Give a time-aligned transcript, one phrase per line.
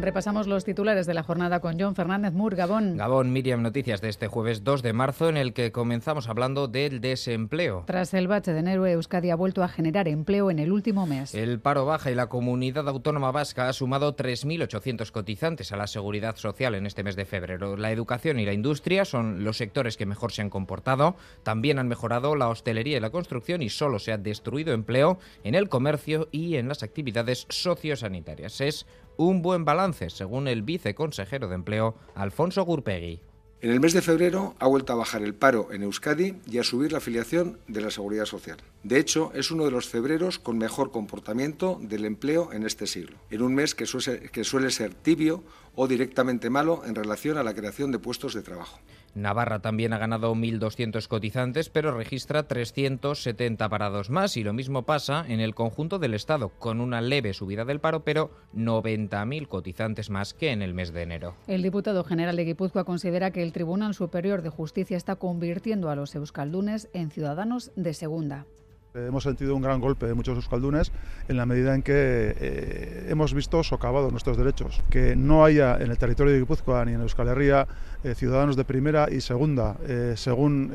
[0.00, 2.96] Repasamos los titulares de la jornada con John Fernández Mur, Gabón.
[2.96, 7.02] Gabón, Miriam, noticias de este jueves 2 de marzo en el que comenzamos hablando del
[7.02, 7.84] desempleo.
[7.86, 11.34] Tras el bache de enero, Euskadi ha vuelto a generar empleo en el último mes.
[11.34, 16.36] El paro baja y la comunidad autónoma vasca ha sumado 3.800 cotizantes a la seguridad
[16.36, 17.76] social en este mes de febrero.
[17.76, 21.16] La educación y la industria son los sectores que mejor se han comportado.
[21.42, 25.54] También han mejorado la hostelería y la construcción y solo se ha destruido empleo en
[25.54, 28.62] el comercio y en las actividades sociosanitarias.
[28.62, 28.86] Es
[29.20, 33.20] un buen balance, según el viceconsejero de Empleo, Alfonso Gurpegui.
[33.60, 36.64] En el mes de febrero ha vuelto a bajar el paro en Euskadi y a
[36.64, 38.56] subir la afiliación de la Seguridad Social.
[38.82, 43.18] De hecho, es uno de los febreros con mejor comportamiento del empleo en este siglo,
[43.28, 47.42] en un mes que suele, que suele ser tibio o directamente malo en relación a
[47.42, 48.78] la creación de puestos de trabajo.
[49.14, 54.36] Navarra también ha ganado 1.200 cotizantes, pero registra 370 parados más.
[54.36, 58.04] Y lo mismo pasa en el conjunto del Estado, con una leve subida del paro,
[58.04, 61.34] pero 90.000 cotizantes más que en el mes de enero.
[61.48, 65.96] El diputado general de Guipúzcoa considera que el Tribunal Superior de Justicia está convirtiendo a
[65.96, 68.46] los euskaldunes en ciudadanos de segunda.
[68.92, 70.90] Hemos sentido un gran golpe de muchos euskaldunes
[71.28, 74.82] en la medida en que eh, hemos visto socavados nuestros derechos.
[74.90, 77.68] Que no haya en el territorio de Guipúzcoa ni en Euskal Herria
[78.02, 80.72] eh, ciudadanos de primera y segunda, eh, según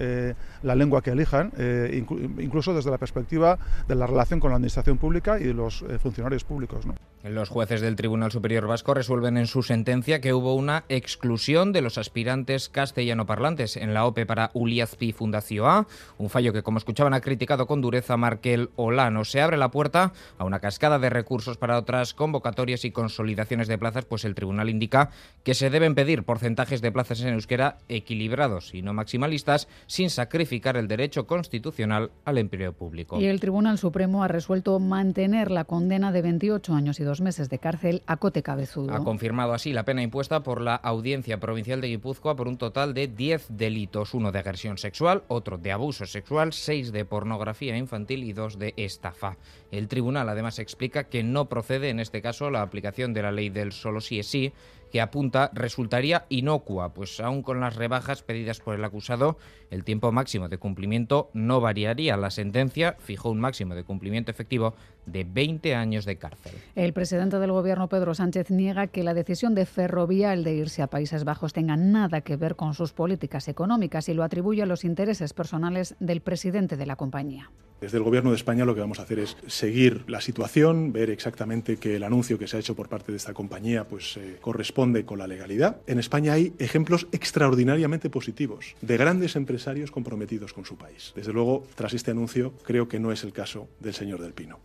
[0.63, 1.51] la lengua que elijan,
[1.91, 3.57] inclu incluso desde la perspectiva
[3.87, 6.85] de la relación con la administración pública y los funcionarios públicos.
[7.27, 11.81] Los jueces del Tribunal Superior Vasco resuelven en su sentencia que hubo una exclusión de
[11.81, 15.87] los aspirantes castellano-parlantes en la OPE para Uliazpi Fundación A,
[16.19, 19.25] un fallo que, como escuchaban, ha criticado con dureza Markel Olano.
[19.25, 23.79] Se abre la puerta a una cascada de recursos para otras convocatorias y consolidaciones de
[23.79, 25.09] plazas, pues el tribunal indica
[25.43, 30.77] que se deben pedir porcentajes de plazas en euskera equilibrados y no maximalistas, sin sacrificar
[30.77, 33.19] el derecho constitucional al empleo público.
[33.19, 37.49] Y el Tribunal Supremo ha resuelto mantener la condena de 28 años y dos meses
[37.49, 38.93] de cárcel a Cote Cabezudo.
[38.93, 42.93] Ha confirmado así la pena impuesta por la Audiencia Provincial de Guipúzcoa por un total
[42.93, 48.23] de 10 delitos, uno de agresión sexual, otro de abuso sexual, seis de pornografía infantil
[48.23, 49.37] y dos de estafa.
[49.71, 53.49] El tribunal además explica que no procede en este caso la aplicación de la ley
[53.49, 54.53] del solo sí es sí,
[54.95, 59.37] que apunta resultaría inocua, pues aún con las rebajas pedidas por el acusado,
[59.69, 62.15] el tiempo máximo de cumplimiento no variaría.
[62.15, 64.73] La sentencia fijó un máximo de cumplimiento efectivo
[65.05, 66.53] de 20 años de cárcel.
[66.75, 70.87] El presidente del Gobierno, Pedro Sánchez, niega que la decisión de Ferrovial de irse a
[70.87, 74.85] Países Bajos tenga nada que ver con sus políticas económicas y lo atribuye a los
[74.85, 77.51] intereses personales del presidente de la compañía.
[77.81, 81.09] Desde el Gobierno de España lo que vamos a hacer es seguir la situación, ver
[81.09, 84.37] exactamente que el anuncio que se ha hecho por parte de esta compañía pues eh,
[84.39, 85.81] corresponde con la legalidad.
[85.85, 91.11] En España hay ejemplos extraordinariamente positivos de grandes empresarios comprometidos con su país.
[91.15, 94.59] Desde luego, tras este anuncio, creo que no es el caso del señor Del Pino.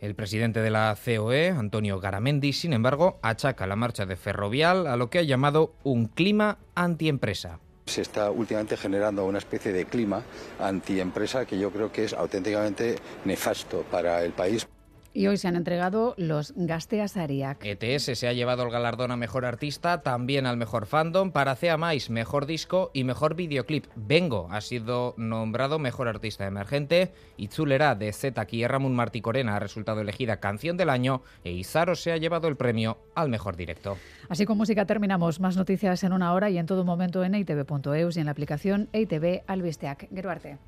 [0.00, 4.96] El presidente de la COE, Antonio Garamendi, sin embargo, achaca la marcha de Ferrovial a
[4.96, 10.22] lo que ha llamado un clima antiempresa se está últimamente generando una especie de clima
[10.58, 14.66] antiempresa que yo creo que es auténticamente nefasto para el país.
[15.12, 17.64] Y hoy se han entregado los Gasteas Ariak.
[17.64, 21.76] ETS se ha llevado el galardón a Mejor Artista, también al Mejor Fandom, para Cea
[21.76, 23.86] Mais, Mejor Disco y Mejor Videoclip.
[23.96, 29.58] Vengo ha sido nombrado Mejor Artista Emergente, Itzulera de Zeta y Ramón Martí Corena ha
[29.58, 33.96] resultado elegida Canción del Año e Izaro se ha llevado el premio al Mejor Directo.
[34.28, 35.40] Así con música terminamos.
[35.40, 38.88] Más noticias en una hora y en todo momento en itv.eus y en la aplicación
[38.92, 40.08] ITV Albisteac.
[40.14, 40.58] Geruarte.